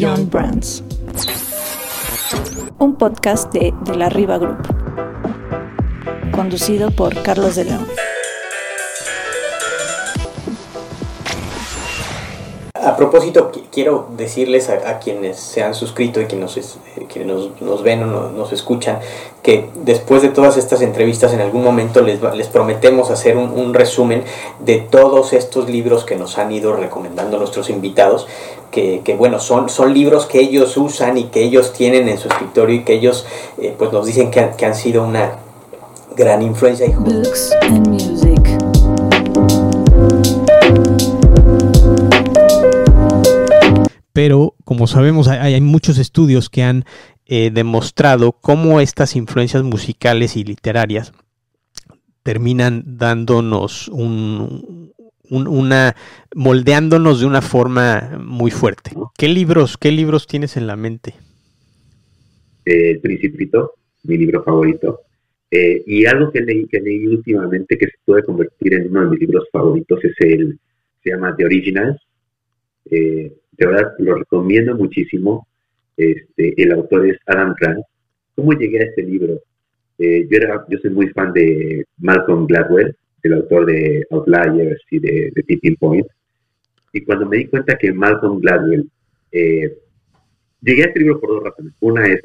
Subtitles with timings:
[0.00, 0.82] Beyond Brands.
[2.78, 4.56] Un podcast de, de la Riva Group.
[6.32, 7.89] Conducido por Carlos de León.
[13.00, 17.24] A propósito, quiero decirles a, quienes se han suscrito y quienes nos, eh,
[17.62, 18.98] nos, ven o nos, escuchan
[19.42, 24.24] que después de todas estas entrevistas en algún momento les, les prometemos hacer un, resumen
[24.58, 28.26] de todos estos libros que nos han ido recomendando nuestros invitados,
[28.70, 32.76] que, bueno, son, son libros que ellos usan y que ellos tienen en su escritorio
[32.76, 33.24] y que ellos
[33.56, 35.38] eh, pues nos dicen que que han sido una
[36.16, 36.86] gran influencia.
[36.98, 38.69] Books and music.
[44.12, 46.84] Pero como sabemos hay, muchos estudios que han
[47.26, 51.12] eh, demostrado cómo estas influencias musicales y literarias
[52.22, 54.92] terminan dándonos un,
[55.30, 55.96] una
[56.34, 58.92] moldeándonos de una forma muy fuerte.
[59.16, 61.14] ¿Qué libros, qué libros tienes en la mente?
[62.64, 65.00] El Principito, mi libro favorito.
[65.50, 69.10] Eh, y algo que leí, que leí últimamente que se puede convertir en uno de
[69.10, 70.58] mis libros favoritos es el,
[71.02, 72.00] se llama The Originals.
[72.90, 75.46] Eh, de verdad lo recomiendo muchísimo.
[75.96, 77.84] Este, el autor es Adam Grant.
[78.34, 79.38] ¿Cómo llegué a este libro?
[79.98, 84.98] Eh, yo, era, yo soy muy fan de Malcolm Gladwell, el autor de Outliers y
[84.98, 86.06] de, de Tipping Point.
[86.94, 88.88] Y cuando me di cuenta que Malcolm Gladwell,
[89.30, 89.76] eh,
[90.62, 91.74] llegué a este libro por dos razones.
[91.80, 92.22] Una es,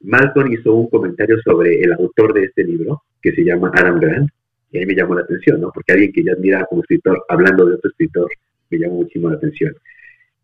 [0.00, 4.30] Malcolm hizo un comentario sobre el autor de este libro, que se llama Adam Grant,
[4.72, 5.70] y ahí me llamó la atención, ¿no?
[5.70, 8.30] Porque alguien que ya admira como escritor, hablando de otro escritor,
[8.70, 9.74] me llamó muchísimo la atención.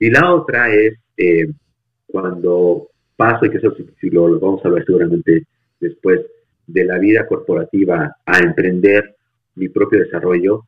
[0.02, 1.46] Y la otra es eh,
[2.08, 5.46] cuando paso, y que eso sí lo, vamos a hablar seguramente
[5.78, 6.22] después,
[6.66, 9.14] de la vida corporativa a emprender
[9.54, 10.64] mi propio desarrollo,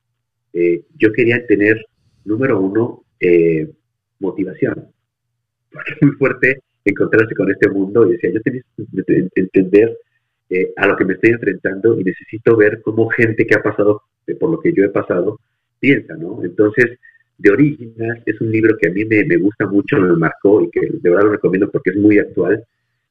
[0.53, 1.85] eh, yo quería tener,
[2.25, 3.69] número uno, eh,
[4.21, 4.87] motivación.
[5.73, 8.63] Porque es muy fuerte encontrarse con este mundo y decía, yo tengo
[9.35, 9.99] que entender
[10.77, 14.03] a lo que me estoy enfrentando y necesito ver cómo gente que ha pasado
[14.39, 15.41] por lo que yo he pasado
[15.81, 16.45] piensa, ¿no?
[16.45, 17.01] Entonces,
[17.39, 20.81] de Original es un libro que a mí me, gusta mucho, me marcó y que
[20.81, 22.65] de verdad lo recomiendo porque es muy actual,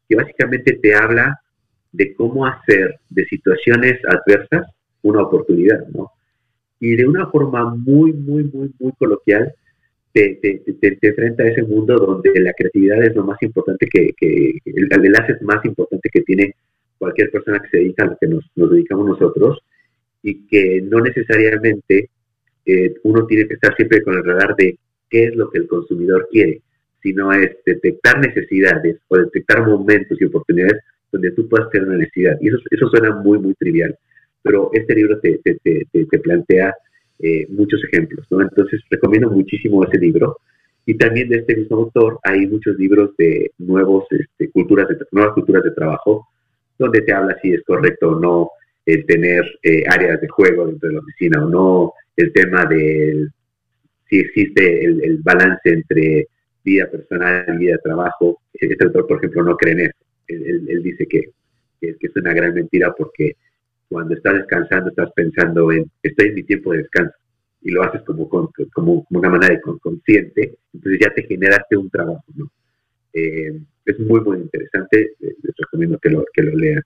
[0.08, 1.40] que básicamente te habla
[1.92, 4.68] de cómo hacer de situaciones adversas
[5.02, 6.12] una oportunidad, ¿no?
[6.80, 9.54] Y de una forma muy, muy, muy, muy coloquial,
[10.12, 14.12] te, te, te, enfrenta a ese mundo donde la creatividad es lo más importante que,
[14.16, 16.56] que el, enlace más importante que tiene
[16.98, 19.60] cualquier persona que se dedica a lo que nos, nos dedicamos nosotros
[20.22, 22.10] y que no necesariamente
[23.04, 24.78] uno tiene que estar siempre con el radar de
[25.10, 26.62] qué es lo que el consumidor quiere,
[27.02, 30.82] sino es detectar necesidades o detectar momentos y oportunidades
[31.12, 32.38] donde tú puedas tener una necesidad.
[32.42, 33.96] Y eso, eso suena muy, muy trivial,
[34.42, 36.74] pero este libro te, te, te, plantea
[37.20, 38.42] eh, muchos ejemplos, ¿no?
[38.42, 40.38] Entonces recomiendo muchísimo ese libro.
[40.86, 45.34] Y también de este mismo autor hay muchos libros de nuevos, este, culturas de, nuevas
[45.34, 46.28] culturas de trabajo,
[46.78, 48.50] donde te habla si es correcto o no
[48.86, 53.28] tener eh, áreas de juego dentro de la oficina o no, el tema de
[54.10, 56.28] si existe el, balance entre
[56.64, 58.42] vida personal y vida trabajo.
[58.54, 59.98] Este autor, por ejemplo, no cree en eso.
[60.28, 61.32] Él, dice que,
[61.82, 63.36] es una gran mentira porque
[63.90, 67.14] cuando estás descansando estás pensando en, estoy en mi tiempo de descanso
[67.62, 72.24] y lo haces como, como, una manera de consciente, entonces ya te generaste un trabajo.
[72.36, 72.50] ¿no?
[73.14, 75.14] Eh, es muy, muy interesante.
[75.20, 76.84] Les recomiendo que lo, que lo lean.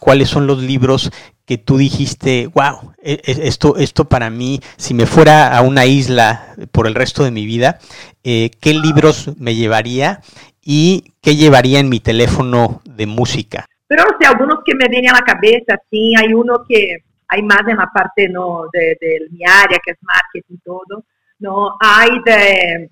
[0.00, 1.10] Cuáles son los libros
[1.44, 5.86] que tú dijiste, wow, e, e, esto, esto para mí, si me fuera a una
[5.86, 7.78] isla por el resto de mi vida,
[8.24, 10.20] eh, ¿qué libros me llevaría
[10.62, 13.66] y qué llevaría en mi teléfono de música?
[13.86, 16.98] Pero no sé, algunos que me vienen a la cabeza, sí, hay uno que
[17.28, 18.96] hay más en la parte no, de,
[19.30, 21.04] mi área, que es marketing y todo,
[21.38, 21.76] ¿no?
[21.80, 22.90] Hay de,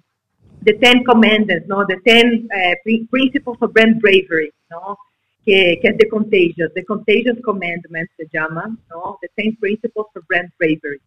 [0.65, 1.85] The Ten Commandments, ¿no?
[1.87, 2.77] The Ten eh,
[3.11, 4.97] Principles of Brand Bravery, ¿no?
[5.45, 6.73] Que, que es The Contagious.
[6.75, 9.19] The Contagious Commandments se llama, ¿no?
[9.21, 11.01] The Ten Principles for Brand Bravery.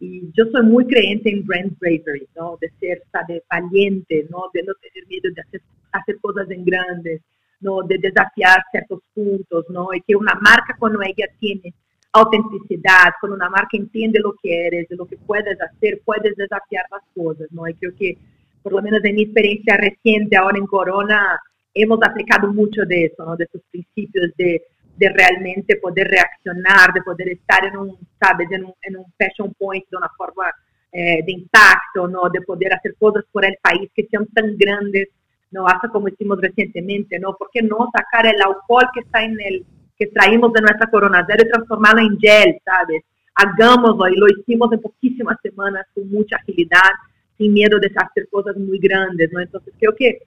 [0.00, 2.56] Y yo soy muy creyente en brand bravery, ¿no?
[2.58, 4.44] De ser, sabe, valiente, ¿no?
[4.54, 5.60] De no tener miedo de hacer,
[5.92, 7.20] hacer cosas en grandes,
[7.60, 7.82] ¿no?
[7.82, 9.92] De desafiar ciertos puntos, ¿no?
[9.92, 11.74] Y que una marca cuando ella tiene
[12.12, 17.02] autenticidad, cuando una marca entiende lo que eres, lo que puedes hacer, puedes desafiar las
[17.14, 17.68] cosas, ¿no?
[17.68, 18.16] Y creo que,
[18.62, 21.38] por lo menos en mi experiencia reciente ahora en Corona,
[21.74, 23.36] hemos aplicado mucho de eso, ¿no?
[23.36, 24.62] de esos principios de,
[24.96, 28.48] de, realmente poder reaccionar, de poder estar en un, ¿sabes?
[28.50, 30.44] En un, en un fashion point de una forma
[30.92, 32.28] eh, de impacto, ¿no?
[32.30, 35.08] de poder hacer cosas por el país que sean tan grandes,
[35.50, 35.66] ¿no?
[35.66, 37.36] hasta como hicimos recientemente, ¿no?
[37.36, 39.64] ¿Por qué no sacar el alcohol que está en el
[39.98, 43.02] que traímos de nuestra Corona Cero y transformarlo en gel, ¿sabes?
[43.40, 46.90] hagámoslo y lo hicimos en poquísimas semanas con mucha agilidad,
[47.38, 49.40] sin miedo de hacer cosas muy grandes, ¿no?
[49.40, 50.18] Entonces creo que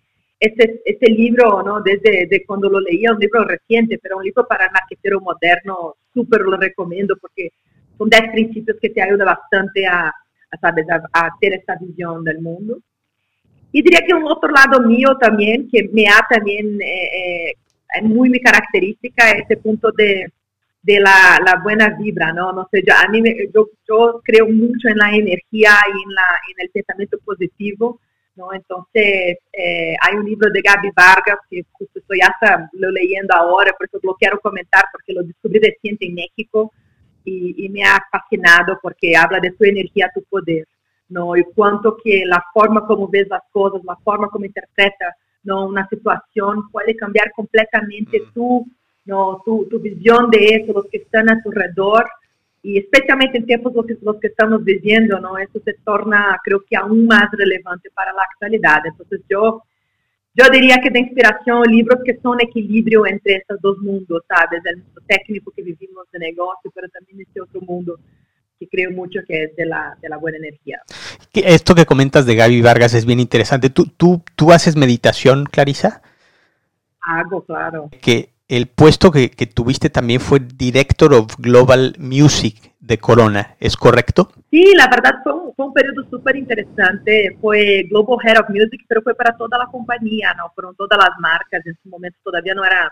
[0.45, 1.81] este, este libro, ¿no?
[1.81, 5.95] Desde de cuando lo leía, un libro reciente, pero un libro para el marquetero moderno,
[6.13, 7.53] súper lo recomiendo porque
[7.97, 10.85] son 10 principios que te ayudan bastante a, a, ¿sabes?
[10.89, 12.79] a, a tener esta visión del mundo.
[13.71, 18.29] Y diría que un otro lado mío también, que me ha también, eh, eh, muy
[18.29, 20.29] mi característica, ese punto de,
[20.81, 22.51] de la, la, buena vibra, ¿no?
[22.51, 26.13] No sé, yo, a mí me, yo, yo, creo mucho en la energía y en,
[26.13, 27.99] la, en el pensamiento positivo,
[28.35, 28.53] ¿no?
[28.53, 33.73] Entonces, eh, hay un libro de Gaby Vargas que justo estoy hasta lo leyendo ahora,
[33.77, 36.71] por eso lo quiero comentar, porque lo descubrí reciente en México
[37.23, 40.67] y, y me ha fascinado porque habla de tu energía, tu poder.
[41.09, 41.35] ¿no?
[41.37, 45.67] Y cuánto que la forma como ves las cosas, la forma como interpreta ¿no?
[45.67, 48.33] una situación puede cambiar completamente mm.
[48.33, 48.65] tu,
[49.05, 49.41] ¿no?
[49.45, 52.05] Tu, tu, visión de eso, los que están a tu alrededor.
[52.63, 55.37] Y especialmente en tiempos los que, los que estamos viviendo, ¿no?
[55.37, 58.81] Eso se torna, creo que, aún más relevante para la actualidad.
[58.85, 59.61] Entonces yo,
[60.33, 64.61] yo diría que de inspiración libros que son equilibrio entre estos dos mundos, ¿sabes?
[64.65, 67.99] El mundo técnico que vivimos de negocio, pero también este otro mundo
[68.67, 70.81] creo mucho que es de la, de la buena energía.
[71.33, 73.69] Esto que comentas de Gaby Vargas es bien interesante.
[73.69, 76.01] ¿Tú, tú, tú haces meditación, Clarisa?
[77.01, 77.89] Hago, claro.
[78.01, 83.77] Que el puesto que, que, tuviste también fue Director of Global Music de Corona, ¿es
[83.77, 84.31] correcto?
[84.51, 87.37] Sí, la verdad fue un, fue un periodo súper interesante.
[87.39, 90.51] Fue Global Head of Music, pero fue para toda la compañía, ¿no?
[90.53, 91.65] Fueron todas las marcas.
[91.65, 92.91] En su momento todavía no era,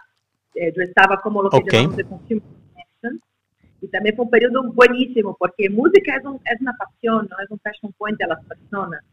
[0.56, 1.80] eh, yo estaba como lo que okay.
[1.80, 2.62] llamamos de Consumer
[3.81, 7.44] y también fue un periodo buenísimo porque música es, un, es una pasión, ¿no?
[7.44, 9.04] es un passion point a las personas.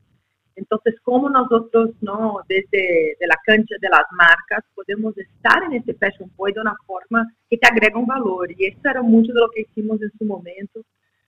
[0.59, 5.95] Entonces, ¿cómo nosotros, no, desde de la cancha de las marcas, podemos estar en ese
[5.95, 8.51] passion point de una forma que te agrega un valor?
[8.51, 10.81] Y eso era mucho de lo que hicimos en su momento,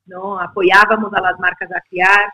[0.07, 0.41] ¿no?
[0.41, 2.25] Apoyábamos a las marcas a crear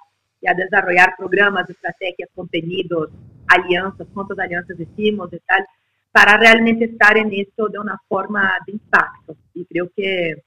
[0.40, 3.10] y a desarrollar programas, estrategias, contenidos,
[3.46, 5.66] alianzas, cuántas alianzas hicimos y tal,
[6.10, 9.36] para realmente estar en esto de una forma de impacto.
[9.52, 10.42] Y creo que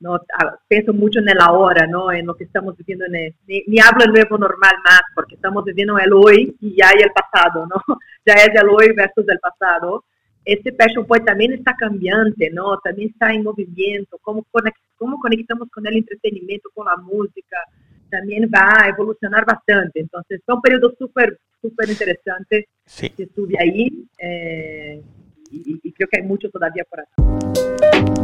[0.00, 0.14] ¿no?
[0.14, 2.12] Ah, pienso mucho en el ahora, ¿no?
[2.12, 5.34] En lo que estamos viviendo, en el, ni, ni, hablo el nuevo normal más, porque
[5.34, 7.76] estamos viviendo el hoy y ya hay el pasado, ¿no?
[8.26, 10.04] Ya es el hoy versus el pasado.
[10.44, 12.78] Este Passion Point también está cambiante, ¿no?
[12.78, 14.46] También está en movimiento, cómo,
[14.96, 17.56] cómo conectamos con el entretenimiento, con la música,
[18.10, 20.00] también va a evolucionar bastante.
[20.00, 23.10] Entonces, fue un periodo súper, súper interesante sí.
[23.10, 25.02] que estuve ahí eh,
[25.50, 28.17] y, y creo que hay mucho todavía por hacer.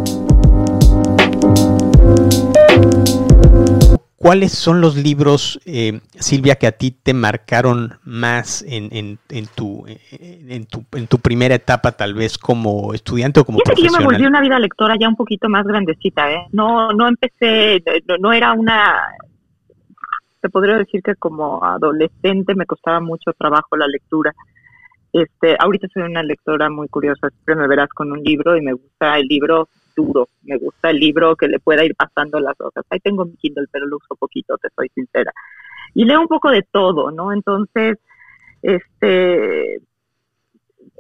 [4.25, 9.47] ¿Cuáles son los libros, eh, Silvia, que a ti te marcaron más en, en, en,
[9.55, 13.99] tu, en, tu, en tu primera etapa, tal vez como estudiante o como Fíjate profesional?
[13.99, 16.47] que yo me volví una vida lectora ya un poquito más grandecita, ¿eh?
[16.53, 18.99] No, no empecé, no, no era una...
[20.41, 24.33] Te podría decir que como adolescente me costaba mucho trabajo la lectura.
[25.13, 28.73] Este, ahorita soy una lectora muy curiosa, siempre me verás con un libro y me
[28.73, 30.29] gusta el libro duro.
[30.43, 32.85] Me gusta el libro que le pueda ir pasando las hojas.
[32.91, 35.33] Ahí tengo mi Kindle, pero lo uso poquito, te soy sincera.
[35.95, 37.33] Y leo un poco de todo, ¿no?
[37.33, 37.99] Entonces,
[38.63, 39.81] este,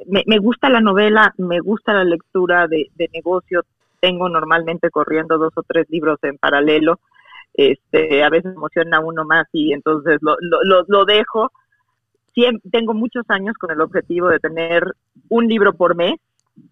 [0.06, 3.64] me, me gusta la novela, me gusta la lectura de, de, negocio.
[4.00, 7.00] Tengo normalmente corriendo dos o tres libros en paralelo.
[7.54, 11.52] Este, a veces emociona uno más y entonces lo, lo, lo, lo dejo.
[12.35, 14.85] Siempre, tengo muchos años con el objetivo de tener
[15.28, 16.14] un libro por mes.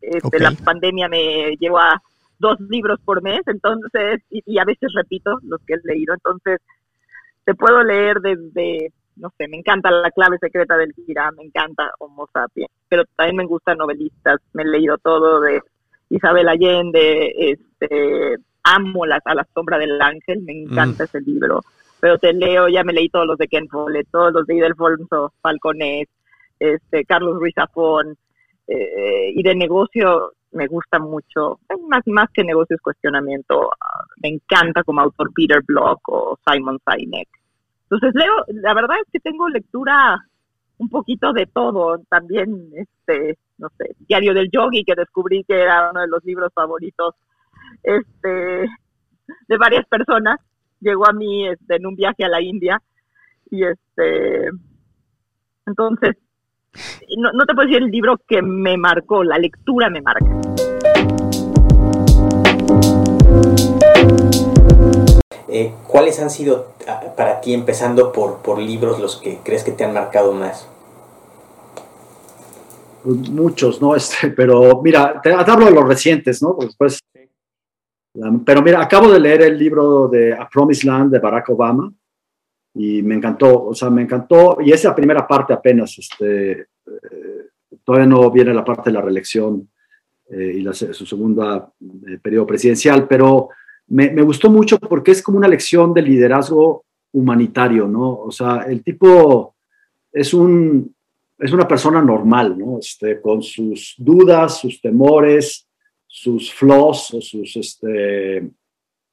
[0.00, 0.40] Este, okay.
[0.40, 2.02] La pandemia me llevó a
[2.42, 6.60] dos libros por mes, entonces, y, y, a veces repito los que he leído, entonces,
[7.44, 11.90] te puedo leer desde, no sé, me encanta La clave secreta del Gira, me encanta
[11.98, 15.62] Homo sapiens, pero también me gustan novelistas, me he leído todo de
[16.10, 21.06] Isabel Allende, este, amo las, a la sombra del ángel, me encanta mm.
[21.06, 21.60] ese libro,
[22.00, 25.32] pero te leo, ya me leí todos los de Ken Follett, todos los de Ildefonso
[25.40, 26.08] Falcones,
[26.58, 28.16] este, Carlos Ruiz Zafón,
[28.66, 34.82] eh, y de negocio me gusta mucho, más, más que negocios cuestionamiento, uh, me encanta
[34.84, 37.28] como autor Peter Block o Simon Sinek.
[37.84, 40.18] Entonces leo, la verdad es que tengo lectura
[40.78, 45.90] un poquito de todo, también este, no sé, Diario del Yogi que descubrí que era
[45.90, 47.14] uno de los libros favoritos
[47.82, 48.68] este
[49.48, 50.38] de varias personas,
[50.80, 52.82] llegó a mí este, en un viaje a la India
[53.50, 54.50] y este
[55.66, 56.16] entonces
[57.16, 60.26] no, no, te puedo decir el libro que me marcó, la lectura me marca.
[65.48, 69.72] Eh, ¿Cuáles han sido ah, para ti, empezando por, por libros, los que crees que
[69.72, 70.68] te han marcado más?
[73.04, 73.94] Muchos, ¿no?
[73.96, 76.56] Este, pero mira, te, te hablo de los recientes, ¿no?
[76.56, 77.00] Pues, pues
[78.44, 81.92] pero mira, acabo de leer el libro de A Promised Land de Barack Obama
[82.74, 86.66] y me encantó, o sea, me encantó, y esa primera parte apenas, este,
[87.84, 89.68] todavía no viene la parte de la reelección
[90.30, 93.50] eh, y su segunda eh, periodo presidencial, pero
[93.88, 98.14] me, me, gustó mucho porque es como una lección de liderazgo humanitario, ¿no?
[98.14, 99.54] O sea, el tipo
[100.12, 100.94] es un,
[101.38, 102.78] es una persona normal, ¿no?
[102.78, 105.68] Este, con sus dudas, sus temores,
[106.06, 108.48] sus flaws o sus este,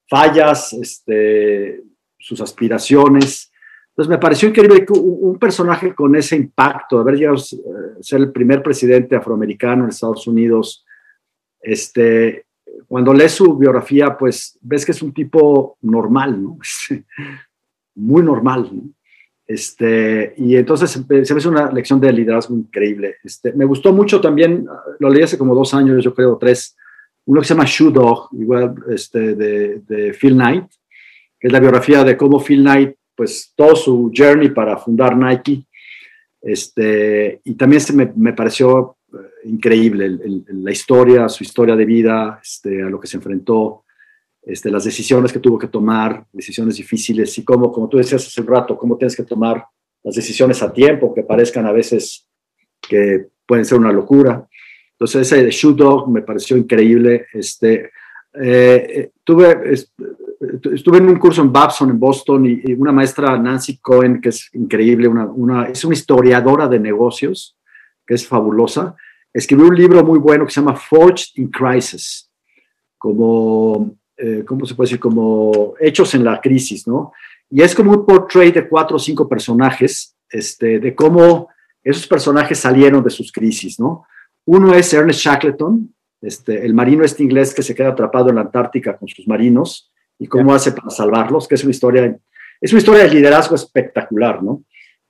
[0.07, 1.83] fallas, este,
[2.17, 3.51] sus aspiraciones.
[4.00, 8.32] Entonces me pareció increíble que un, personaje con ese impacto, haber llegado a ser el
[8.32, 10.86] primer presidente afroamericano en Estados Unidos,
[11.60, 12.46] este,
[12.88, 16.58] cuando lees su biografía, pues ves que es un tipo normal, ¿no?
[17.96, 18.84] Muy normal, ¿no?
[19.46, 23.18] Este, y entonces se me hizo una lección de liderazgo increíble.
[23.22, 24.65] Este, me gustó mucho también,
[25.00, 26.77] lo leí hace como dos años, yo creo, tres,
[27.25, 30.68] uno que se llama Shoe Dog, igual este, de, de Phil Knight,
[31.38, 35.65] que es la biografía de cómo Phil Knight, pues todo su journey para fundar Nike.
[36.41, 39.17] Este, y también se me, me pareció eh,
[39.49, 40.09] increíble
[40.47, 43.83] la historia, su historia de vida, este, a lo que se enfrentó,
[44.41, 48.39] este, las decisiones que tuvo que tomar, decisiones difíciles y cómo, como tú decías hace
[48.39, 49.65] un rato, cómo tienes que tomar
[50.01, 52.25] las decisiones a tiempo, que parezcan a veces
[52.79, 54.47] que pueden ser una locura.
[54.93, 57.25] Entonces ese de Shoe Dog me pareció increíble.
[57.33, 57.91] Este,
[58.41, 59.73] eh, eh, tuve,
[60.39, 64.50] estuve en un curso en Babson, en Boston, y, una maestra, Nancy Cohen, que es
[64.53, 67.58] increíble, una, una, es una historiadora de negocios,
[68.05, 68.96] que es fabulosa.
[69.34, 72.29] Escribió un libro muy bueno que se llama Forged in Crisis,
[72.98, 75.00] como, eh, ¿cómo se puede decir?
[75.00, 77.12] Como hechos en la crisis, ¿no?
[77.50, 81.50] Y es como un portrait de cuatro o cinco personajes, este, de cómo
[81.84, 84.05] esos personajes salieron de sus crisis, ¿no?
[84.46, 88.41] Uno es Ernest Shackleton, este, el marino este inglés que se queda atrapado en la
[88.41, 92.15] Antártica con sus marinos y cómo hace para salvarlos, que es una historia,
[92.61, 94.63] es una historia de liderazgo espectacular, ¿no?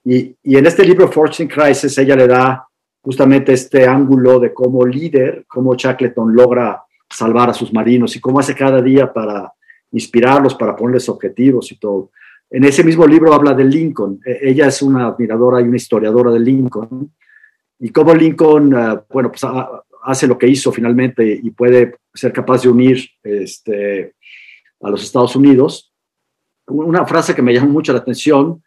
[0.06, 2.66] Y, y en este libro, Fortune Crisis, ella le da
[3.02, 8.40] justamente este ángulo de cómo líder, cómo Shackleton logra salvar a sus marinos y cómo
[8.40, 9.52] hace cada día para
[9.92, 12.12] inspirarlos, para ponerles objetivos y todo.
[12.50, 14.20] En ese mismo libro habla de Lincoln.
[14.26, 17.12] E, ella es una admiradora y una historiadora de Lincoln.
[17.80, 19.44] Y cómo Lincoln, uh, bueno, pues
[20.04, 24.14] hace lo que hizo finalmente y puede ser capaz de unir este,
[24.82, 25.94] a los Estados Unidos.
[26.68, 28.64] Una frase que me llamó mucho la atención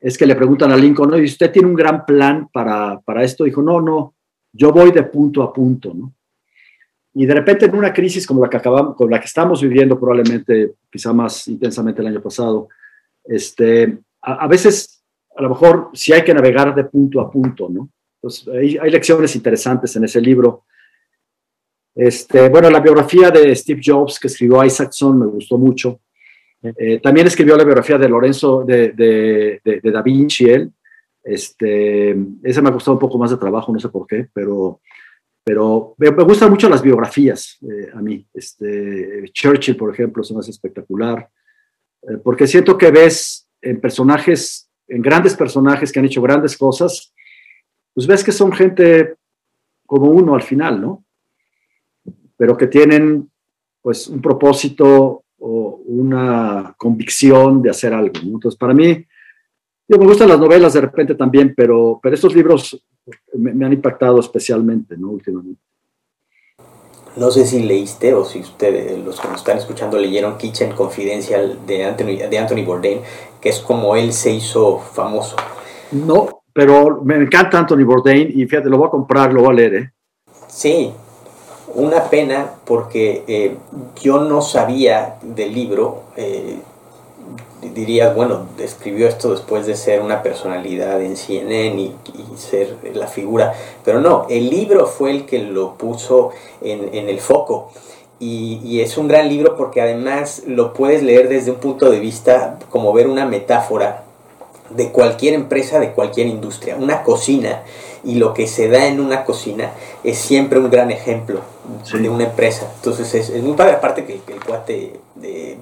[0.00, 1.18] es que le preguntan a Lincoln, ¿no?
[1.18, 3.44] ¿y usted tiene un gran plan para, para esto?
[3.44, 4.14] Dijo, no, no,
[4.52, 6.12] yo voy de punto a punto, ¿no?
[7.14, 9.98] Y de repente en una crisis como la que acabamos, con la que estamos viviendo
[9.98, 12.68] probablemente, quizá más intensamente el año pasado,
[13.24, 15.02] este, a, veces,
[15.34, 17.88] a lo mejor sí hay que navegar de punto a punto, ¿no?
[18.16, 20.64] Entonces, hay, hay lecciones interesantes en ese libro.
[21.96, 26.00] Este, bueno, la biografía de Steve Jobs que escribió Isaacson me gustó mucho.
[26.62, 30.70] Eh, también escribió la biografía de Lorenzo de, de, de, Da Vinci, él.
[31.24, 34.80] Este, esa me ha costado un poco más de trabajo, no sé por qué, pero,
[35.42, 38.26] pero me, gustan mucho las biografías eh, a mí.
[38.34, 41.30] Este, Churchill, por ejemplo, es más espectacular,
[42.02, 47.14] eh, porque siento que ves en personajes, en grandes personajes que han hecho grandes cosas,
[47.94, 49.14] pues ves que son gente
[49.86, 51.05] como uno al final, ¿no?
[52.36, 53.30] Pero que tienen
[53.82, 58.14] pues un propósito o una convicción de hacer algo.
[58.22, 59.06] Entonces, para mí,
[59.88, 62.84] yo me gustan las novelas de repente también, pero, pero estos libros
[63.34, 65.10] me, han impactado especialmente, ¿no?
[65.10, 65.60] Últimamente.
[67.16, 71.64] No sé si leíste o si ustedes, los que nos están escuchando, leyeron Kitchen Confidential
[71.66, 73.00] de Anthony, de Anthony Bourdain,
[73.40, 75.36] que es como él se hizo famoso.
[75.92, 79.54] No, pero me encanta Anthony Bourdain y fíjate, lo voy a comprar, lo voy a
[79.54, 79.92] leer, ¿eh?
[80.48, 80.92] Sí,
[81.74, 83.56] una pena porque eh,
[84.00, 86.58] yo no sabía del libro, eh,
[87.74, 91.94] dirías, bueno, escribió esto después de ser una personalidad en CNN y,
[92.36, 93.54] ser la figura,
[93.84, 96.30] pero no, el libro fue el que lo puso
[96.60, 97.70] en, el foco.
[98.20, 102.58] Y, es un gran libro porque además lo puedes leer desde un punto de vista
[102.70, 104.04] como ver una metáfora
[104.70, 106.76] de cualquier empresa, de cualquier industria.
[106.78, 107.62] Una cocina
[108.04, 109.72] y lo que se da en una cocina
[110.04, 111.40] es siempre un gran ejemplo
[111.92, 112.70] de una empresa.
[112.76, 115.00] Entonces es, muy padre, aparte que, el cuate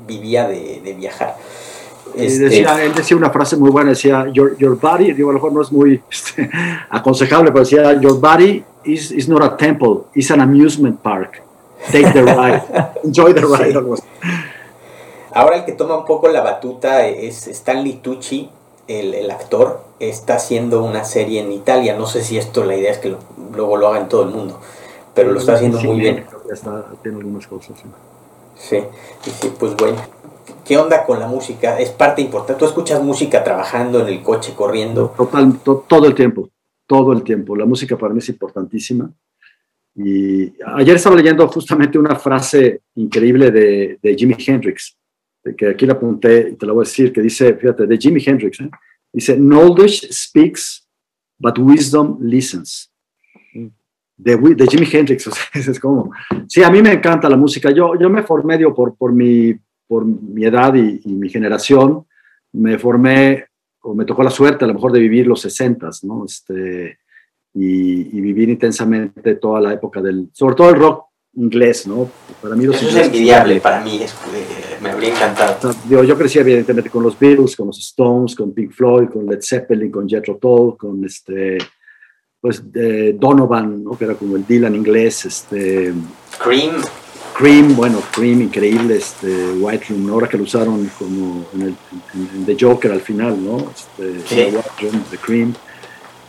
[0.07, 1.37] vivía de, viajar.
[2.17, 5.39] Este, decía, él decía una frase muy buena, decía, your, your body, digo, a lo
[5.39, 6.49] mejor no es muy este,
[6.91, 11.43] aconsejable, pero decía, your body is, is not a temple, it's an amusement park.
[11.91, 12.63] Take the ride,
[13.05, 13.77] enjoy the ride.
[15.33, 18.49] Ahora el que toma un poco la batuta es Stanley Tucci,
[18.87, 21.97] el, el, actor, está haciendo una serie en Italia.
[21.97, 23.17] No sé si esto, la idea es que
[23.53, 24.61] luego lo haga en todo el mundo,
[25.15, 26.25] pero lo está haciendo muy bien.
[26.53, 27.83] Está, tiene algunas cosas.
[28.57, 28.79] Sí,
[29.27, 29.97] y sí, pues bueno.
[30.65, 31.79] ¿Qué onda con la música?
[31.79, 32.59] Es parte importante.
[32.59, 35.13] ¿Tú escuchas música trabajando en el coche, corriendo?
[35.15, 36.49] Total, to- todo el tiempo,
[36.87, 37.55] todo el tiempo.
[37.55, 39.11] La música para mí es importantísima.
[39.95, 44.97] Y ayer estaba leyendo justamente una frase increíble de, de Jimi Hendrix,
[45.57, 48.23] que aquí la apunté y te la voy a decir, que dice, fíjate, de Jimi
[48.25, 48.71] Hendrix, ¿eh?
[49.13, 50.89] dice, knowledge speaks,
[51.39, 52.91] but wisdom listens.
[54.17, 56.11] De, de Jimi Hendrix, o sea, es como,
[56.47, 57.71] sí, a mí me encanta la música.
[57.71, 59.55] Yo, yo me formé, digo, por, por, mi,
[59.87, 62.07] por mi edad y, y mi generación,
[62.53, 63.47] me formé
[63.83, 66.25] o me tocó la suerte a lo mejor de vivir los 60, ¿no?
[66.25, 66.99] Este,
[67.53, 71.05] y, y vivir intensamente toda la época del, sobre todo el rock
[71.35, 72.09] inglés, ¿no?
[72.41, 74.15] Para mí los Eso es envidiable para mí, es-
[74.81, 75.75] me habría encantado.
[75.89, 79.41] digo, yo crecí evidentemente con los Beatles, con los Stones, con Pink Floyd, con Led
[79.43, 81.59] Zeppelin, con Jethro Tull, con este,
[82.45, 83.97] pues eh, Donovan, ¿no?
[83.97, 85.95] que era como el Dylan inglés, este,
[86.45, 86.75] Cream,
[87.39, 92.29] Cream, bueno, Cream increíble, este, White Room, ahora que lo usaron como en, el, en-
[92.41, 93.57] en The Joker al final, ¿no?
[93.75, 94.35] Este, Sí.
[94.35, 95.55] The White Room, The Cream.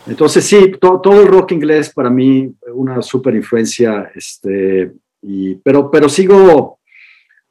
[0.06, 5.90] Entonces sí, to- todo el rock inglés para mí una súper influencia, este, y, pero,
[5.90, 6.75] pero sigo,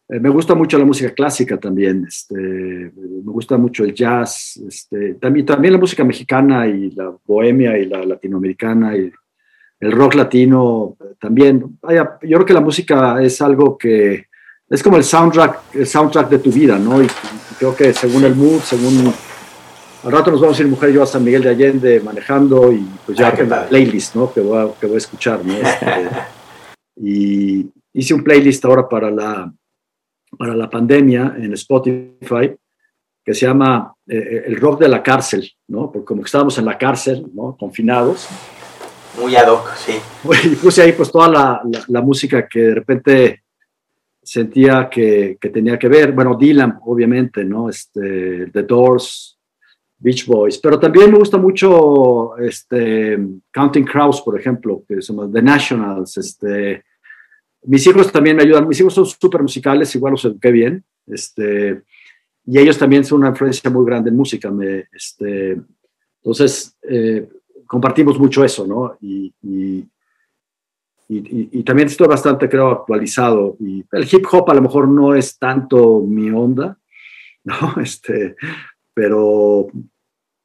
[0.08, 5.16] eh, me gusta mucho la música clásica también, este, me gusta mucho el jazz, este,
[5.16, 9.12] también, también la música mexicana y la bohemia y la latinoamericana y
[9.80, 11.78] el rock latino también.
[11.82, 14.26] Vaya, yo creo que la música es algo que
[14.70, 17.02] es como el soundtrack, el soundtrack de tu vida, ¿no?
[17.02, 19.14] Y, y creo que según el mood, según
[20.04, 22.72] al rato nos vamos a ir mujer y yo a San Miguel de Allende manejando
[22.72, 23.62] y pues ya Ah, tengo padre.
[23.62, 24.32] una playlist, ¿no?
[24.32, 25.54] Que voy a, que voy a escuchar, ¿no?
[25.54, 26.10] Este,
[26.98, 29.52] y hice un playlist ahora para la,
[30.38, 32.56] para la pandemia en Spotify
[33.24, 35.92] que se llama eh, El rock de la cárcel, ¿no?
[35.92, 37.56] Porque como que estábamos en la cárcel, ¿no?
[37.58, 38.28] Confinados.
[39.20, 39.94] muy ad hoc, sí.
[40.44, 43.44] Y puse ahí pues toda la, la- la música que de repente
[44.22, 46.12] sentía que, que tenía que ver.
[46.12, 47.70] Bueno, Dylan, obviamente, ¿no?
[47.70, 49.40] Este, The Doors,
[49.98, 53.18] Beach Boys, pero también me gusta mucho este,
[53.52, 56.18] Counting Crows, por ejemplo, que son The Nationals.
[56.18, 56.84] Este,
[57.68, 58.68] mis hijos también me ayudan.
[58.68, 60.84] Mis hijos son súper musicales, igual los eduqué bien.
[61.08, 61.84] Este,
[62.46, 64.52] y ellos también son una influencia muy grande en música.
[64.52, 65.60] Me, este,
[66.22, 67.28] entonces, eh,
[67.68, 68.98] compartimos mucho eso, ¿no?
[69.02, 69.88] Y, y,
[71.08, 73.56] y, y- también estoy bastante, creo, actualizado.
[73.60, 76.78] Y el hip hop a lo mejor no es tanto mi onda,
[77.44, 77.82] ¿no?
[77.82, 78.36] Este,
[78.94, 79.68] pero,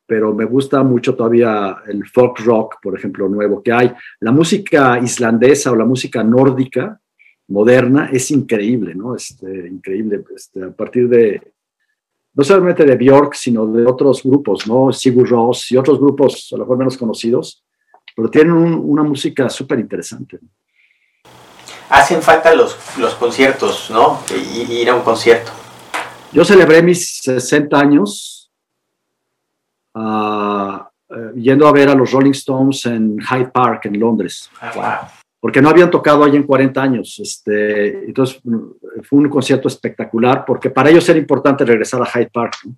[0.07, 3.93] pero me gusta mucho todavía el folk rock, por ejemplo, nuevo que hay.
[4.21, 7.01] La música islandesa o la música nórdica
[7.51, 9.15] moderna es increíble, ¿no?
[9.15, 10.25] Este, increíble.
[10.35, 11.53] Este, a partir de,
[12.35, 14.93] no solamente de Björk, sino de otros grupos, ¿no?
[14.93, 17.63] Sigur Rós y otros grupos a lo mejor menos conocidos,
[18.17, 20.39] pero tienen un- una música súper interesante.
[21.89, 24.21] Hacen falta los, los conciertos, ¿no?
[24.31, 25.51] Y, y ir a un concierto.
[26.33, 28.51] Yo celebré mis 60 años
[29.95, 34.49] ah, eh, yendo a ver a los Rolling Stones en Hyde Park, en Londres,
[35.41, 37.19] porque no habían tocado ahí en 40 años.
[37.19, 38.59] Este, entonces mm,
[39.03, 42.57] fue un concierto espectacular, porque para ellos era importante regresar a Hyde Park.
[42.65, 42.75] ¿no?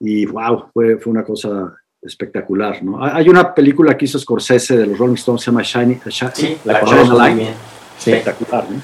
[0.00, 2.82] Y wow, fue, fue una cosa espectacular.
[2.82, 3.02] ¿no?
[3.04, 6.58] Hay una película que hizo Scorsese de los Rolling Stones, se llama Shiny, Shi- Sí,
[6.64, 7.54] La la bien.
[7.98, 8.66] Sí, espectacular.
[8.70, 8.80] ¿no?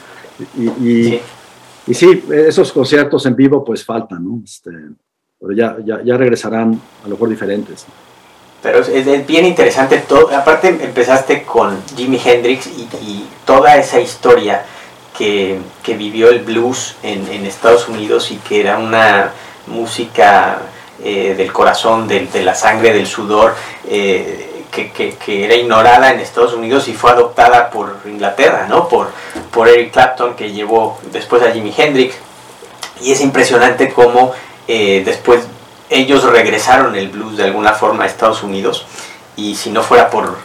[0.59, 1.21] Y, y- sí.
[1.89, 4.41] y sí, esos conciertos en vivo pues faltan, ¿no?
[4.45, 4.71] Este,
[5.41, 7.87] pero ya, ya, ya regresarán a lo mejor diferentes.
[8.63, 10.35] Pero es, bien interesante todo.
[10.37, 14.65] Aparte empezaste con Jimi Hendrix y, y toda esa historia
[15.19, 19.33] que, que vivió el blues en, en Estados Unidos y que era una
[19.67, 20.59] música
[21.03, 23.55] eh, del corazón, de la sangre, del sudor,
[23.89, 28.89] eh, que, que- que era ignorada en Estados Unidos y fue adoptada por Inglaterra, ¿no?
[28.89, 29.11] Por,
[29.51, 32.15] por Eric Clapton, que llevó después a Jimi Hendrix.
[33.03, 34.33] Y es impresionante cómo
[34.69, 35.41] eh, después
[35.93, 38.87] ellos regresaron el blues de alguna forma a Estados Unidos
[39.37, 40.37] y si no fuera por,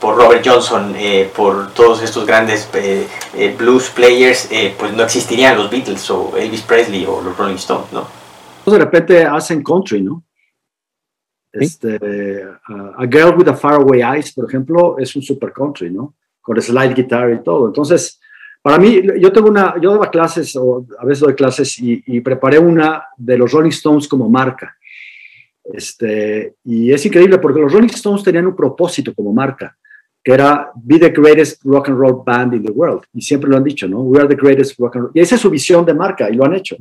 [0.00, 5.02] por Robert Johnson, eh, por todos estos grandes eh, eh, blues players, eh, pues no
[5.02, 8.06] existirían los Beatles o Elvis Presley o los Rolling Stones, ¿no?
[8.58, 10.22] Entonces de repente hacen country, ¿no?
[11.52, 11.96] Este,
[12.68, 16.14] uh, a Girl with a Faraway Eyes, por ejemplo, es un super country, ¿no?
[16.40, 17.66] Con slide guitar y todo.
[17.66, 18.18] Entonces,
[18.62, 22.20] para mí, yo tengo una, yo daba clases, o a veces doy clases, y, y
[22.20, 24.76] preparé una de los Rolling Stones como marca.
[25.64, 29.76] Este, y es increíble porque los Rolling Stones tenían un propósito como marca,
[30.22, 33.02] que era be the greatest rock and roll band in the world.
[33.12, 34.00] Y siempre lo han dicho, ¿no?
[34.00, 35.12] We are the greatest rock and roll.
[35.14, 36.76] Y esa es su visión de marca y lo han hecho.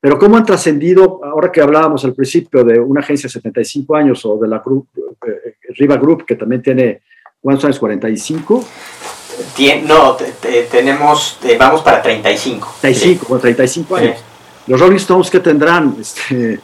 [0.00, 4.24] Pero cómo han trascendido, ahora que hablábamos al principio de una agencia de 75 años
[4.24, 4.88] o de la group,
[5.26, 7.02] eh, Riva Group, que también tiene,
[7.40, 7.78] ¿cuántos años?
[7.78, 8.64] 45.
[9.56, 12.66] Tien- no, te- te- tenemos, eh, vamos para 35.
[12.80, 14.24] 35, o 35 años.
[14.66, 15.94] Los Rolling Stones, ¿qué tendrán?
[16.00, 16.60] Este,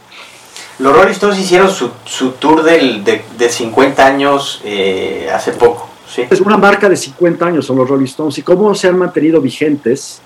[0.78, 5.88] Los Rolling Stones hicieron su, su tour del, de, de 50 años eh, hace poco,
[6.06, 6.24] ¿sí?
[6.30, 8.36] es una marca de 50 años, son los Rolling Stones.
[8.38, 10.20] ¿Y cómo se han mantenido vigentes?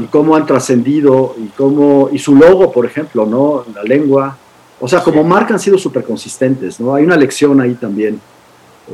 [0.00, 3.66] y cómo han trascendido y cómo y su logo, por ejemplo, ¿no?
[3.74, 4.34] La lengua,
[4.80, 5.28] o sea, como Sí.
[5.28, 6.94] marca han sido súper consistentes, ¿no?
[6.94, 8.18] Hay una lección ahí también,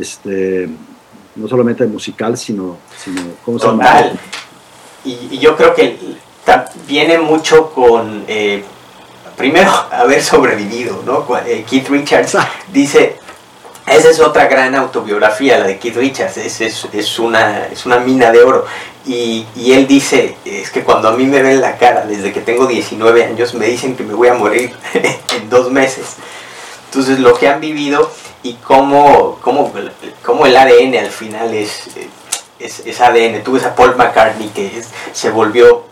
[0.01, 0.68] este,
[1.37, 3.85] no solamente musical, sino, sino ¿cómo se llama?
[3.85, 4.18] Total.
[5.05, 5.97] Y, y yo creo que
[6.88, 8.64] viene mucho con, eh,
[9.37, 11.27] primero, haber sobrevivido, ¿no?
[11.47, 12.37] Eh, Keith Richards
[12.73, 13.16] dice,
[13.87, 18.31] esa es otra gran autobiografía, la de Keith Richards, es, es, una, es una mina
[18.31, 18.64] de oro.
[19.07, 22.40] Y, y él dice, es que cuando a mí me ven la cara, desde que
[22.40, 26.16] tengo 19 años, me dicen que me voy a morir en dos meses.
[26.87, 28.11] Entonces, lo que han vivido
[28.42, 29.73] y cómo, cómo,
[30.23, 32.09] cómo el ADN al final es, eh,
[32.59, 33.42] es, es ADN.
[33.42, 35.85] Tú ves a Paul McCartney que se volvió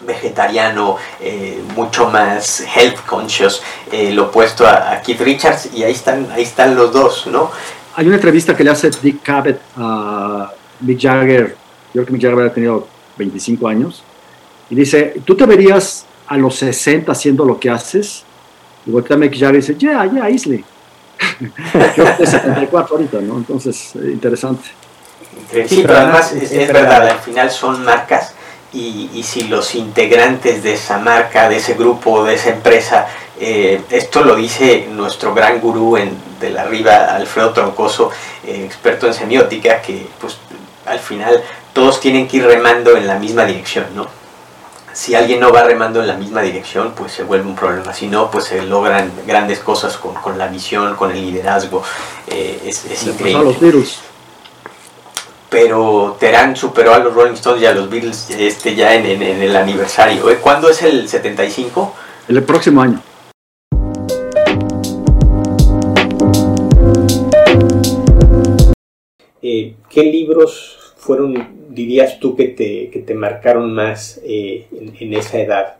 [0.00, 3.62] vegetariano, eh, mucho más health conscious,
[3.92, 7.50] eh, lo opuesto a, a Keith Richards, y ahí están, ahí están los dos, ¿no?
[7.96, 11.56] Hay una entrevista que le hace Dick Cavett a Mick Jagger,
[11.92, 14.02] yo creo que Mick Jagger había tenido 25 años,
[14.70, 18.24] y dice, ¿tú te verías a los 60 haciendo lo que haces?
[18.86, 20.64] Y voltea Mick Jagger y dice, yeah, yeah, easily.
[21.96, 23.36] yo de 74 ahorita, ¿no?
[23.36, 24.70] Entonces, eh, interesante.
[25.66, 28.34] Sí, pero además es, es verdad, al final son marcas
[28.72, 33.80] y, y si los integrantes de esa marca, de ese grupo, de esa empresa, eh,
[33.90, 38.10] esto lo dice nuestro gran gurú en, de la arriba, Alfredo Troncoso,
[38.46, 40.36] eh, experto en semiótica, que pues
[40.86, 44.06] al final todos tienen que ir remando en la misma dirección, ¿no?
[44.92, 47.94] Si alguien no va remando en la misma dirección, pues se vuelve un problema.
[47.94, 51.82] Si no, pues se logran grandes cosas con, con la visión, con el liderazgo.
[52.26, 54.00] Eh, es, es increíble los Beatles.
[55.50, 59.22] Pero Terán superó a los Rolling Stones y a los Beatles este, ya en, en-
[59.22, 60.30] en el aniversario.
[60.30, 60.38] ¿eh?
[60.40, 61.94] ¿Cuándo es el 75?
[62.28, 63.02] El próximo año.
[69.42, 75.14] Eh, ¿Qué libros fueron, dirías tú, que te, que te marcaron más eh, en, en
[75.14, 75.79] esa edad?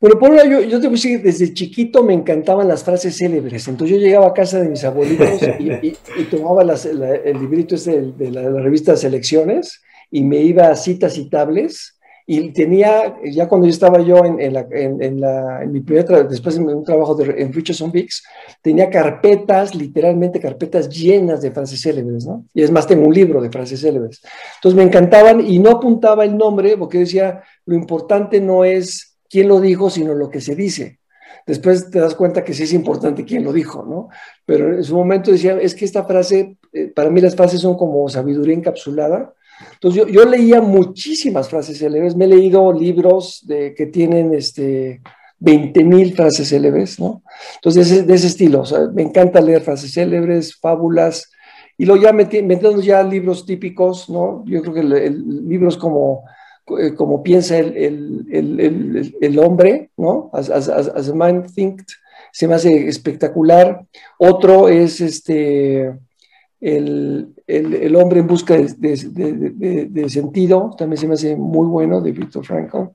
[0.00, 3.16] Bueno, por una, yo, yo te voy a decir, desde chiquito me encantaban las frases
[3.18, 3.68] célebres.
[3.68, 7.38] Entonces yo llegaba a casa de mis abuelitos y, y- y tomaba las- la- el
[7.38, 11.96] librito este de, de la, de la revista Selecciones y me iba a citas citables.
[12.26, 15.80] Y tenía, ya cuando yo estaba yo en, en la- en- en la- en mi
[15.80, 18.22] primer trabajo, después de un trabajo de, en Richardson Biggs,
[18.62, 22.46] tenía carpetas, literalmente carpetas llenas de frases célebres, ¿no?
[22.54, 24.20] Y es más, tengo un libro de frases célebres.
[24.54, 29.09] Entonces me encantaban y no apuntaba el nombre porque yo decía, lo importante no es
[29.30, 30.98] quién lo dijo, sino lo que se dice.
[31.46, 34.08] Después te das cuenta que sí es importante quién lo dijo, ¿no?
[34.44, 37.76] Pero en su momento decía, es que esta frase, eh, para mí las frases son
[37.76, 39.32] como sabiduría encapsulada.
[39.74, 45.00] Entonces yo, yo leía muchísimas frases célebres, me he leído libros de, que tienen este,
[45.38, 47.22] 20 mil frases célebres, ¿no?
[47.56, 51.30] Entonces de ese, de ese estilo, o sea, me encanta leer frases célebres, fábulas,
[51.78, 54.44] y luego ya meti- metiendo ya libros típicos, ¿no?
[54.46, 56.24] Yo creo que el- el- libros como
[56.96, 60.30] como piensa el, el, el, hombre, ¿no?
[60.32, 61.98] As, a man thinks,
[62.32, 63.84] se me hace espectacular.
[64.18, 65.92] Otro es este,
[66.60, 72.90] el, hombre en busca de, sentido, también se me hace muy bueno, de Viktor Frankl.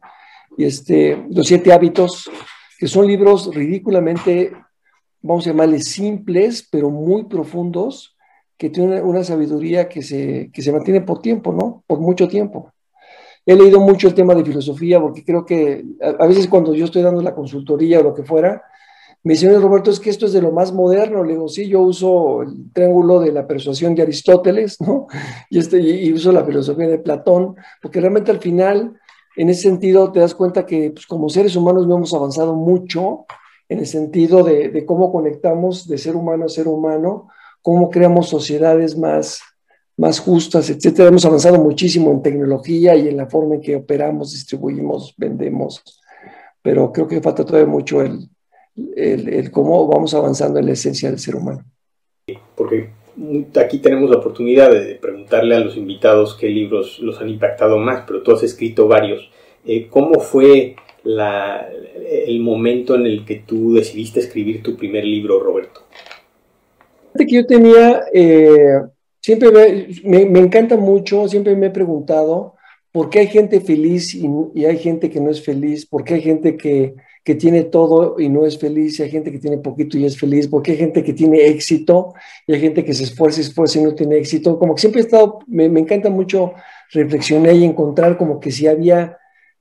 [0.57, 2.29] Y este, Los siete hábitos,
[2.79, 4.51] que son libros ridículamente,
[5.21, 8.15] vamos a llamarles simples, pero muy profundos,
[8.57, 11.83] que tienen una, una sabiduría que se, que se mantiene por tiempo, ¿no?
[11.87, 12.71] Por mucho tiempo.
[13.45, 17.03] He leído mucho el tema de filosofía porque creo que a, veces cuando yo estoy
[17.03, 18.63] dando la consultoría o lo que fuera,
[19.23, 21.23] me dicen, Roberto, es que esto es de lo más moderno.
[21.23, 25.07] Le digo, sí, yo uso el triángulo de la persuasión de Aristóteles, ¿no?
[25.49, 28.99] Y, este, y uso la filosofía de Platón, porque realmente al final,
[29.35, 33.25] en ese sentido, te das cuenta que pues, como seres humanos no hemos avanzado mucho
[33.67, 37.29] en el sentido de, de cómo conectamos de ser humano a ser humano,
[37.63, 39.39] cómo creamos sociedades más,
[39.97, 41.09] más justas, etcétera.
[41.09, 45.83] Hemos avanzado muchísimo en tecnología y en la forma en que operamos, distribuimos, vendemos,
[46.61, 48.29] pero creo que falta todavía mucho el,
[48.95, 51.63] el, el, cómo vamos avanzando en la esencia del ser humano.
[52.55, 52.89] Porque
[53.55, 58.03] aquí tenemos la oportunidad de preguntarle a los invitados qué libros los han impactado más,
[58.05, 59.29] pero tú has escrito varios.
[59.65, 61.69] Eh, ¿Cómo fue la,
[62.27, 65.81] el momento en el que tú decidiste escribir tu primer libro, Roberto?
[67.17, 68.81] Que yo tenía, eh,
[69.25, 69.49] siempre
[70.03, 72.53] me, encanta mucho, siempre me he preguntado
[72.91, 76.21] por qué hay gente feliz y, hay gente que no es feliz, por qué hay
[76.21, 79.97] gente que, que tiene todo y no es feliz, y hay gente que tiene poquito
[79.97, 82.13] y es feliz, porque hay gente que tiene éxito
[82.45, 84.59] y hay gente que se esfuerza y esfuerza y no tiene éxito.
[84.59, 86.53] Como que siempre he estado, me, me encanta mucho
[86.91, 89.17] reflexionar y encontrar como que si había,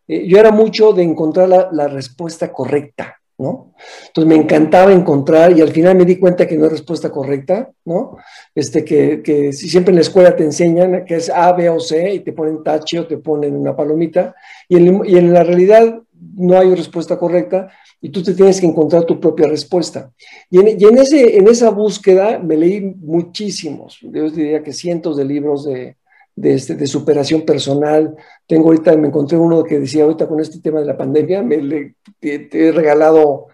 [0.07, 3.19] eh, yo era mucho de encontrar la respuesta correcta.
[3.39, 3.75] ¿No?
[4.07, 7.71] Entonces me encantaba encontrar y al final me di cuenta que no es respuesta correcta,
[7.85, 8.17] ¿no?
[8.55, 11.81] Este, que, que si siempre en la escuela te enseñan que es A, B o
[11.81, 14.35] C y te ponen tache o te ponen una palomita
[14.69, 16.01] y en, y en la realidad
[16.37, 17.71] no hay respuesta correcta
[18.01, 20.13] y tú te tienes que encontrar tu propia respuesta.
[20.51, 25.65] Y en, ese, en esa búsqueda me leí muchísimos, yo diría que cientos de libros
[25.65, 25.97] de,
[26.37, 28.15] de, este, de, superación personal.
[28.47, 31.59] Tengo ahorita, me encontré uno que decía, ahorita con este tema de la pandemia, me
[31.59, 33.47] le, te, he regalado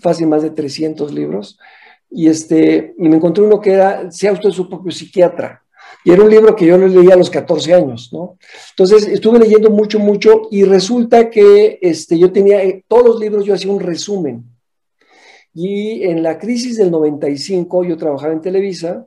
[0.00, 1.58] fácil más de 300 libros.
[2.10, 5.62] Y, este, y me encontré uno que era, sea usted su propio psiquiatra.
[6.04, 8.36] Y era un libro que yo lo leía a los 14 años, ¿no?
[8.70, 13.54] Entonces estuve leyendo mucho, mucho y resulta que este, yo tenía, todos los libros yo
[13.54, 14.44] hacía un resumen.
[15.54, 19.06] Y en la crisis del 95 yo trabajaba en Televisa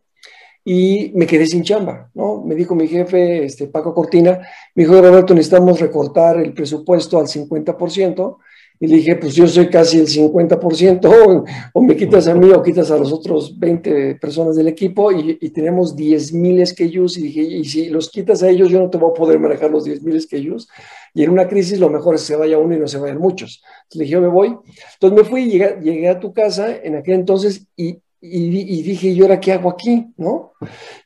[0.68, 2.42] y me quedé sin chamba, ¿no?
[2.44, 4.40] Me dijo mi jefe, este, Paco Cortina,
[4.74, 8.38] me dijo, Roberto, necesitamos recortar el presupuesto al 50%,
[8.78, 12.50] y le dije, pues yo soy casi el 50%, o, o me quitas a mí
[12.52, 17.20] o quitas a los otros 20 personas del equipo, y, y tenemos 10 mil SKUs,
[17.20, 19.70] y dije, y si los quitas a ellos, yo no te voy a poder manejar
[19.70, 20.68] los 10 mil SKUs,
[21.14, 23.20] y en una crisis lo mejor es que se vaya uno y no se vayan
[23.20, 23.62] muchos.
[23.84, 24.58] Entonces le dije, yo me voy.
[24.96, 29.22] Entonces me fui, llegué, llegué a tu casa en aquel entonces, y y, dije, ¿y
[29.22, 30.08] ahora qué hago aquí?
[30.18, 30.54] ¿No?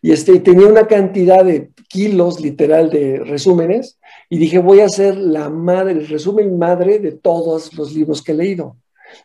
[0.02, 5.18] Y este, tenía una cantidad de kilos literal de resúmenes y dije, voy a hacer
[5.18, 8.78] la madre, el resumen madre de todos los libros que he leído.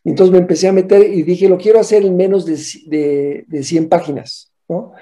[0.02, 3.62] Entonces me empecé a meter y dije, lo quiero hacer en menos de, de, de
[3.62, 4.50] 100 páginas.
[4.68, 4.92] ¿no?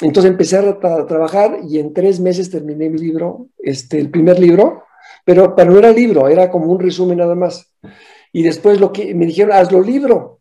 [0.00, 4.38] Entonces empecé a, a, trabajar y en tres meses terminé mi libro, este, el primer
[4.38, 4.84] libro,
[5.24, 7.72] pero, pero no era libro, era como un resumen nada más.
[8.32, 10.37] Y después lo que me dijeron, hazlo libro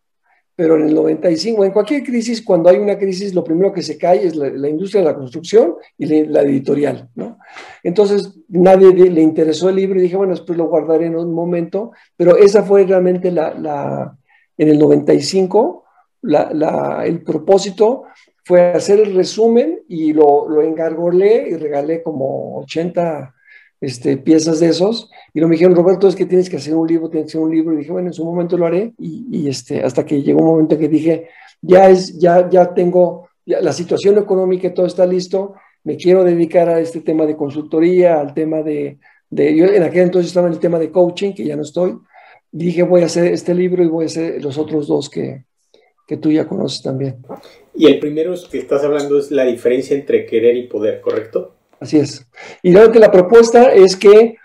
[0.58, 3.96] pero en el 95, en cualquier crisis, cuando hay una crisis, lo primero que se
[3.96, 7.38] cae es la, industria de la construcción y la, la, editorial, ¿no?
[7.84, 11.91] Entonces, nadie le interesó el libro y dije, bueno, después lo guardaré en un momento,
[12.15, 14.17] pero esa fue realmente la, la
[14.58, 15.86] en el 95,
[16.24, 18.06] el propósito
[18.43, 23.36] fue hacer el resumen y lo, lo engargolé y regalé como 80
[23.80, 26.88] este, piezas de esos, y lo me dijeron, Roberto, es que tienes que hacer un
[26.88, 29.48] libro, tienes que hacer un libro, y dije, bueno, en su momento lo haré, y,
[29.48, 31.28] este, hasta que llegó un momento que dije,
[31.62, 36.80] ya es, ya, ya tengo, la situación económica, todo está listo, me quiero dedicar a
[36.80, 38.98] este tema de consultoría, al tema de,
[39.30, 41.98] de, yo en aquel entonces estaba en el tema de coaching, que ya no estoy,
[42.52, 45.46] dije, voy a hacer este libro y voy a hacer los otros dos que,
[46.08, 47.18] que tú ya conoces también.
[47.76, 51.57] Y el primero que estás hablando es la diferencia entre querer y poder, ¿correcto?
[51.80, 52.26] Así es.
[52.63, 54.38] Y realmente la propuesta es que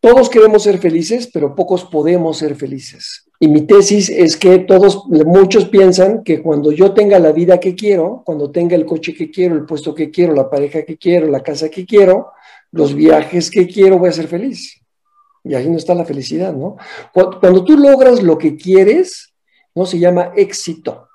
[0.00, 3.28] todos queremos ser felices, pero pocos podemos ser felices.
[3.38, 7.74] Y mi tesis es que todos, muchos piensan que cuando yo tenga la vida que
[7.74, 11.26] quiero, cuando tenga el coche que quiero, el puesto que quiero, la pareja que quiero,
[11.26, 12.32] la casa que quiero,
[12.70, 14.80] los viajes que quiero, voy a ser feliz.
[15.44, 16.76] Y ahí no está la felicidad, ¿no?
[17.12, 19.34] Cuando tú logras lo que quieres,
[19.74, 19.84] ¿no?
[19.84, 21.08] Se llama éxito.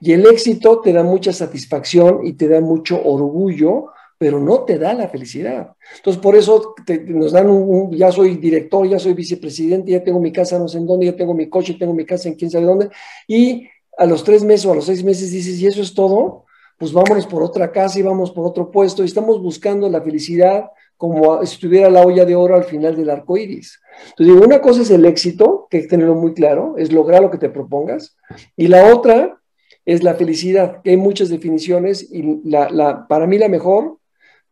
[0.00, 4.78] Y el éxito te da mucha satisfacción y te da mucho orgullo pero no te
[4.78, 5.74] da la felicidad.
[5.96, 6.74] Entonces, por eso
[7.08, 10.78] nos dan un, ya soy director, ya soy vicepresidente, ya tengo mi casa no sé
[10.78, 12.88] en dónde, ya tengo mi coche, tengo mi casa en quién sabe dónde,
[13.28, 16.44] y a los tres meses o a los seis meses dices, ¿y eso es todo?
[16.78, 20.70] Pues vámonos por otra casa y vamos por otro puesto, y estamos buscando la felicidad
[20.96, 23.80] como si estuviera la olla de oro al final del arco iris.
[24.10, 27.20] Entonces, digo, una cosa es el éxito, que hay que tenerlo muy claro, es lograr
[27.20, 28.16] lo que te propongas,
[28.56, 29.40] y la otra
[29.84, 33.98] es la felicidad, que hay muchas definiciones, y la, la, para mí la mejor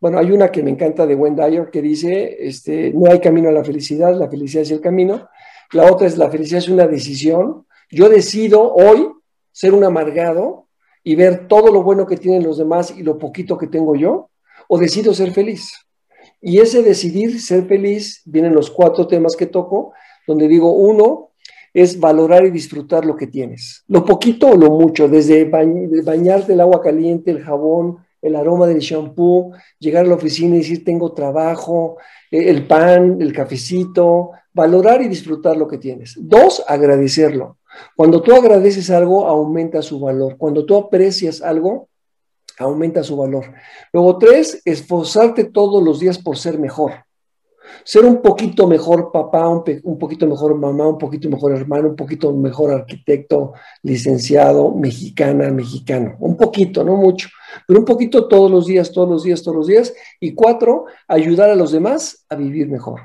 [0.05, 3.49] bueno, hay una que me encanta de Wayne Dyer que dice, este, no hay camino
[3.49, 5.27] a la felicidad, la felicidad es el camino.
[5.71, 7.65] La otra es, la felicidad es una decisión.
[7.89, 9.07] Yo decido hoy
[9.51, 10.67] ser un amargado
[11.03, 14.29] y ver todo lo bueno que tienen los demás y lo poquito que tengo yo,
[14.67, 15.73] o decido ser feliz.
[16.39, 19.93] Y ese decidir ser feliz, vienen los cuatro temas que toco,
[20.27, 21.31] donde digo, uno
[21.73, 26.61] es valorar y disfrutar lo que tienes, lo poquito o lo mucho, desde bañarte el
[26.61, 31.13] agua caliente, el jabón, el aroma del shampoo, llegar a la oficina y decir tengo
[31.13, 31.97] trabajo,
[32.31, 36.15] eh, el pan, el cafecito, valorar y disfrutar lo que tienes.
[36.17, 37.57] Dos, agradecerlo.
[37.95, 40.37] Cuando tú agradeces algo, aumenta su valor.
[40.37, 41.89] Cuando tú aprecias algo,
[42.57, 43.53] aumenta su valor.
[43.91, 47.05] Luego, tres, esforzarte todos los días por ser mejor
[47.83, 52.33] ser un poquito mejor papá, un, poquito mejor mamá, un poquito mejor hermano, un poquito
[52.33, 56.15] mejor arquitecto, licenciado, mexicana, mexicano.
[56.19, 57.29] Un poquito, no mucho,
[57.67, 59.93] pero un poquito todos los días, todos los días, todos los días.
[60.19, 63.01] Y cuatro, ayudar a los demás a vivir mejor.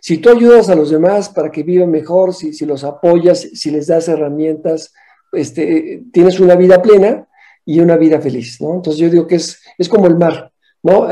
[0.00, 3.70] si tú ayudas a los demás para que vivan mejor, si, si los apoyas, si
[3.70, 4.92] les das herramientas,
[5.32, 7.26] este, tienes una vida plena
[7.64, 8.74] y una vida feliz, ¿no?
[8.74, 10.52] Entonces yo digo que es, es como el mar,
[10.84, 11.08] ¿no?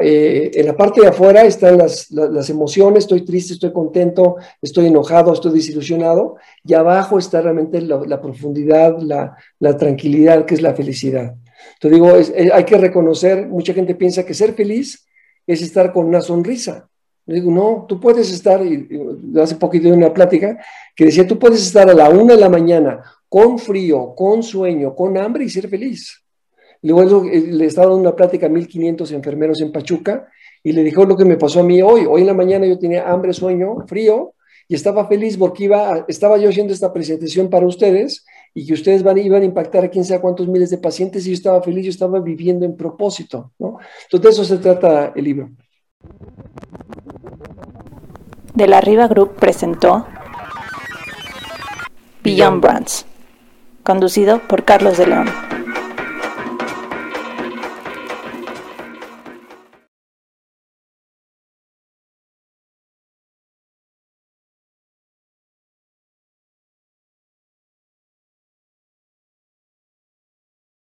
[0.00, 4.86] Eh, en la parte de afuera están las, las, emociones, estoy triste, estoy contento, estoy
[4.86, 10.72] enojado, estoy desilusionado, y abajo está realmente la, profundidad, la, la, tranquilidad, que es la
[10.72, 11.34] felicidad.
[11.74, 15.04] Entonces digo, eh, hay que reconocer, mucha gente piensa que ser feliz
[15.48, 16.88] es estar con una sonrisa.
[17.26, 18.88] Yo digo, no, tú puedes estar, y,
[19.40, 20.58] hace poquito una plática
[20.94, 24.94] que decía, tú puedes estar a la una de la mañana con frío, con sueño,
[24.94, 26.21] con hambre y ser feliz.
[26.82, 30.28] Luego eh, le estaba dando una plática a 1500 enfermeros en Pachuca
[30.62, 32.06] y le dijo lo que me pasó a mí hoy.
[32.08, 34.34] Hoy en la mañana yo tenía hambre, sueño, frío
[34.68, 39.02] y estaba feliz porque iba, estaba yo haciendo esta presentación para ustedes y que ustedes
[39.02, 41.84] van, iban a impactar a quién sabe cuántos miles de pacientes y yo estaba feliz,
[41.84, 43.52] yo estaba viviendo en propósito.
[43.58, 43.78] ¿no?
[44.04, 45.50] Entonces de eso se trata el libro.
[48.54, 50.06] De la Riva Group presentó
[52.22, 53.06] Beyond Brands,
[53.82, 55.51] conducido por Carlos de León.